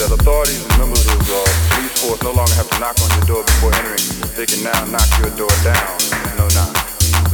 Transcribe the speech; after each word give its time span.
that 0.00 0.12
authorities 0.12 0.64
and 0.64 0.78
members 0.78 1.04
of 1.12 1.18
the 1.28 1.40
police 1.68 2.00
force 2.00 2.22
no 2.22 2.32
longer 2.32 2.54
have 2.54 2.70
to 2.70 2.78
knock 2.80 2.96
on 3.04 3.10
your 3.18 3.26
door 3.36 3.44
before 3.44 3.74
entering. 3.74 4.00
They 4.32 4.46
can 4.46 4.64
now 4.64 4.80
knock 4.88 5.04
your 5.20 5.28
door 5.36 5.52
down. 5.60 5.92
No 6.40 6.48
knock. 6.56 6.72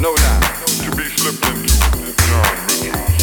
No 0.03 0.11
knock. 0.11 0.43
To 0.83 0.91
be 0.99 1.07
slipped 1.15 1.47
into. 1.47 1.71
No, 2.27 3.16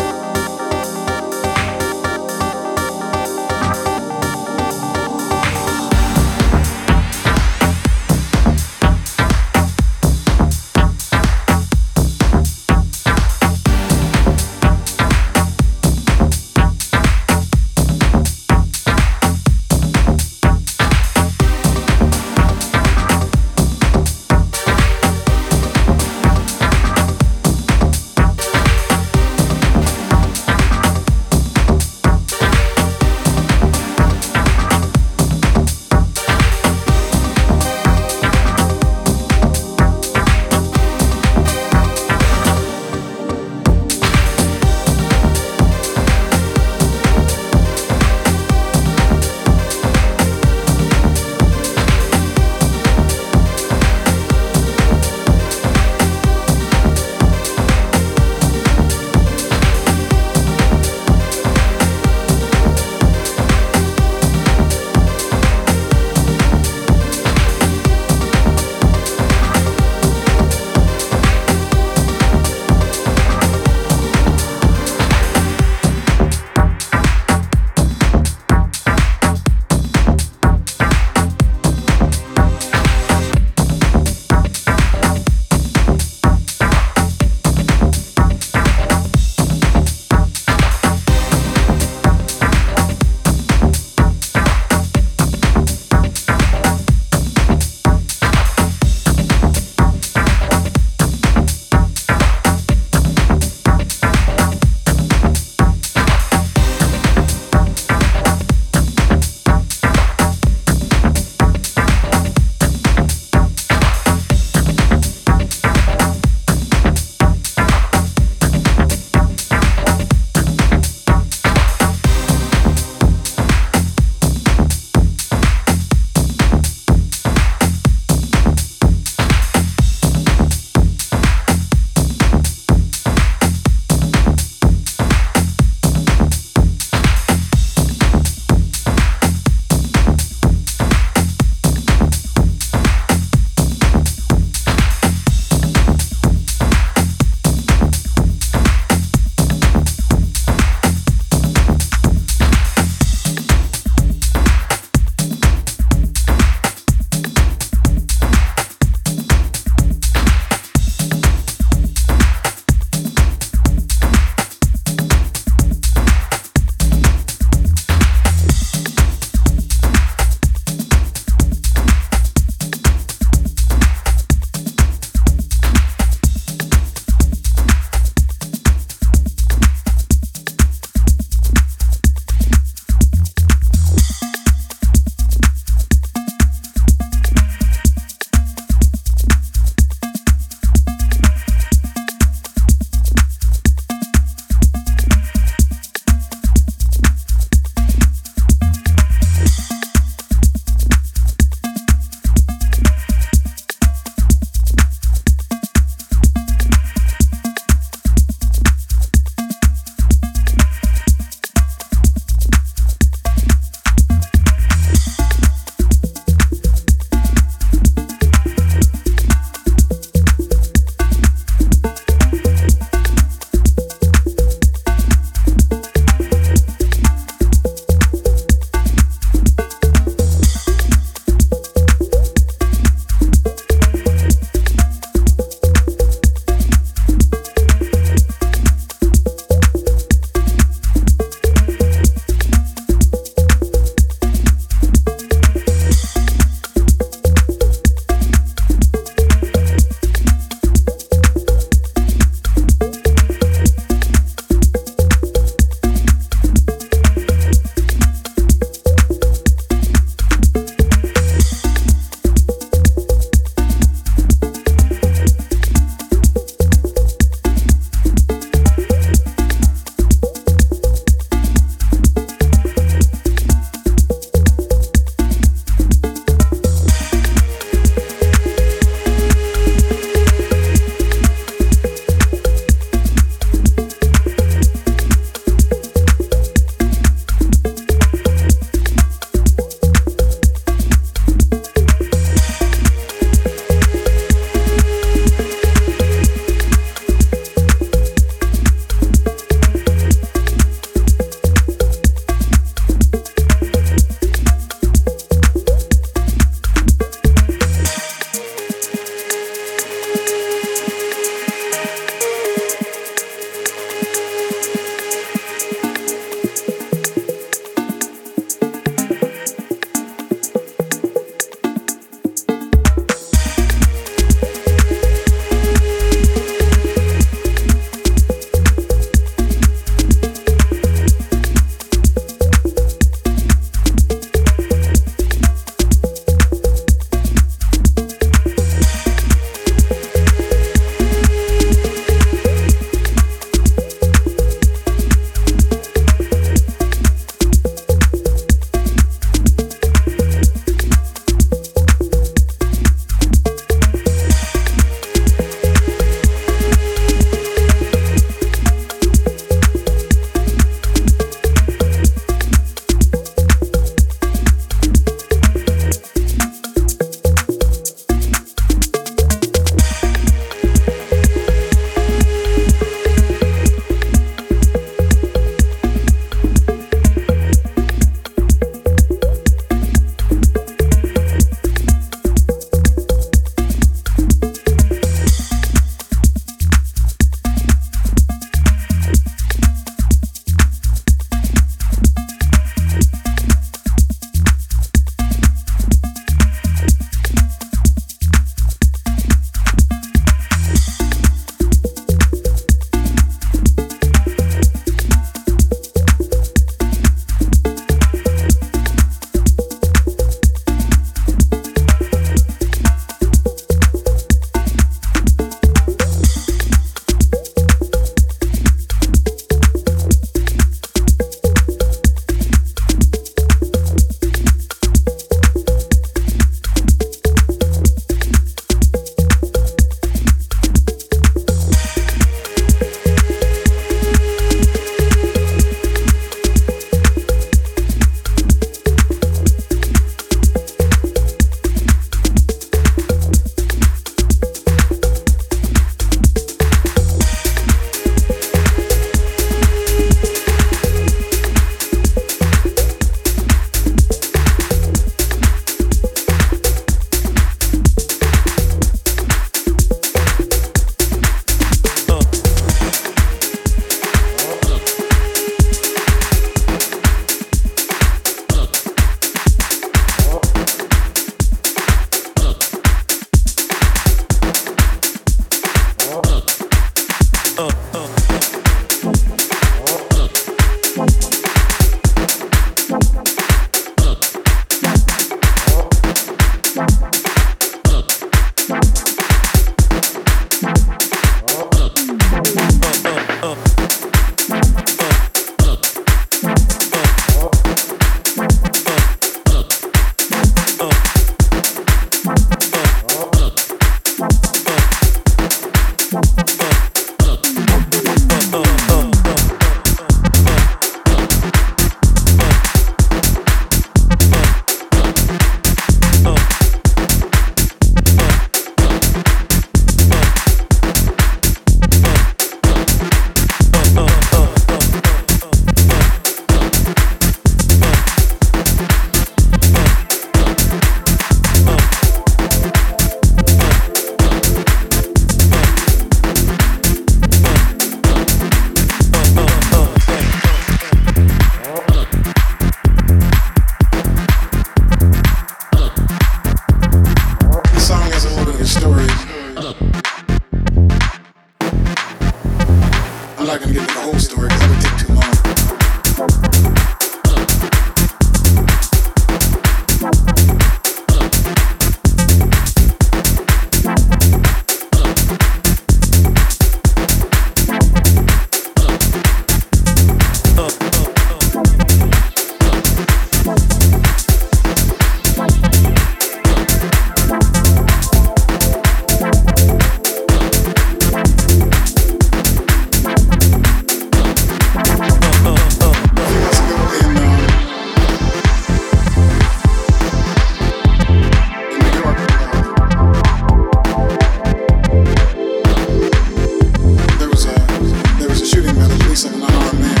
always 599.11 599.25
allow 599.25 599.69
a 599.71 599.73
man. 599.73 600.00